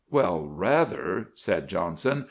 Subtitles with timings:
[0.09, 2.19] "'Well, rather!' said Johnson.